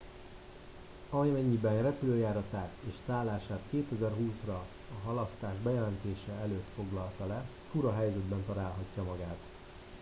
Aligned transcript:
amennyiben 1.09 1.81
repülőjáratát 1.81 2.71
és 2.89 2.93
szállását 3.07 3.61
2020 3.71 4.31
ra 4.45 4.53
a 4.97 5.05
halasztás 5.07 5.53
bejelentése 5.63 6.31
előtt 6.41 6.67
foglalta 6.75 7.25
le 7.27 7.43
fura 7.71 7.93
helyzetben 7.95 8.43
találhatja 8.45 9.03
magát 9.03 9.37